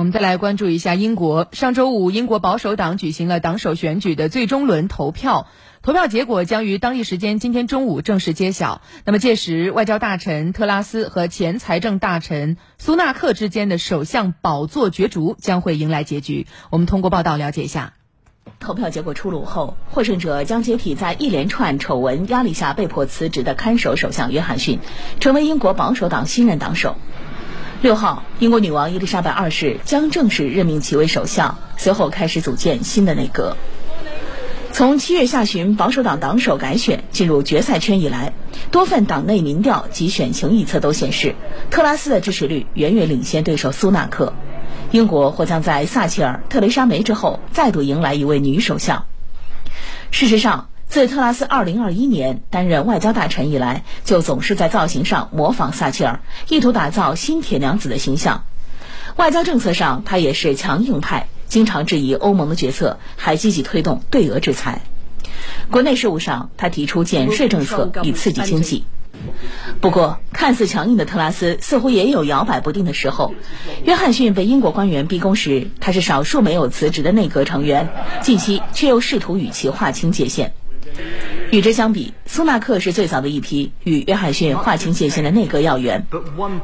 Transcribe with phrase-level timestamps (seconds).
[0.00, 1.48] 我们再来关注一下英国。
[1.52, 5.46] 上周五，英国保守党举行了党首选举的最终轮投票，
[5.82, 8.80] 投票结果将于当地时间今天中午正式揭晓。
[9.04, 16.46] 那么，届时外交大臣特拉斯和前财政大臣苏纳克之间的首相宝座角逐将会迎来结局。
[16.70, 17.92] 我们通过报道了解一下。
[18.58, 24.80] 投票结果出炉后，获胜者将接替在一连串丑闻压力下被迫辞职的看守首相约翰逊，
[25.20, 26.96] 成为英国保守党新任党首。
[27.82, 33.56] 六号，英国女王伊丽莎白二世将正式任命其为首相，随后开始组建新的内阁。
[34.70, 38.34] 从七月下旬保守党党首改选进入决赛圈以来，
[38.70, 41.34] 多份党内民调及选情预测都显示，
[41.70, 44.34] 特拉斯的支持率远远领先对手苏纳克。
[44.90, 49.06] 英国或将在撒切尔、特蕾莎梅之后再度迎来一位女首相。
[50.10, 56.18] 事实上，自特拉斯2021年担任外交大臣以来，就总是在造型上模仿撒切尔，
[56.48, 58.44] 意图打造新铁娘子的形象。
[59.14, 64.82] 外交政策上，他也是强硬派，经常质疑欧盟的决策，还积极推动对俄制裁。
[65.70, 68.84] 国内事务上，他提出减税政策以刺激经济。
[69.80, 73.32] 不过，看似强硬的特拉斯似乎也有摇摆不定的时候。
[73.84, 77.90] 约翰逊被英国官员逼宫时，他是少数没有辞职的内阁成员，
[78.22, 80.52] 近期却又试图与其划清界限。
[81.50, 86.06] 与之相比，苏纳克是最早的一批与约翰逊划清界限的内阁要员。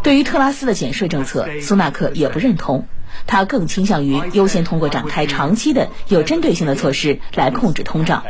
[0.05, 2.87] 对于特拉斯的减税政策，苏纳克也不认同，
[3.27, 8.23] 他更倾向于优先通过展开长期的有针对性的措施来控制通胀。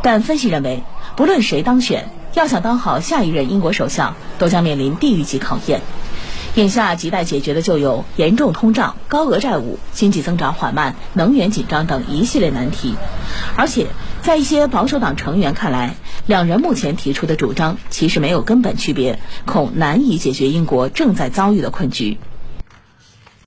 [0.00, 0.84] 但分析认为，
[1.16, 5.80] 不论谁当选，要想当好下一任英国首相，都将面临地狱级考验。
[6.56, 12.96] 眼下亟待解决的就有严重通胀、高额债务、经济增长缓慢、能源紧张等一系列难题。
[13.56, 13.86] 而且，
[14.20, 15.94] 在一些保守党成员看来，
[16.26, 22.18] 两人目前提出的主张其实没有根本区别，恐难以解决英国正在遭遇的困局。